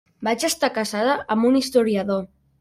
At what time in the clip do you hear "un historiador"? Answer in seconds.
1.51-2.27